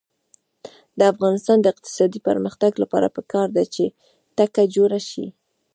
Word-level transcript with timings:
د 0.97 0.99
افغانستان 1.13 1.57
د 1.61 1.65
اقتصادي 1.73 2.19
پرمختګ 2.27 2.71
لپاره 2.83 3.07
پکار 3.17 3.47
ده 3.55 3.63
چې 3.73 3.85
تکه 4.37 4.63
جوړه 4.75 4.99
شي. 5.09 5.25